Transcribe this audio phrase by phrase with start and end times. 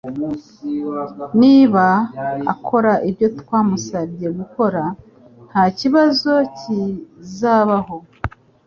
[1.41, 1.85] Niba
[2.53, 4.83] akora ibyo twamusabye gukora,
[5.49, 7.95] ntakibazo kizabaho.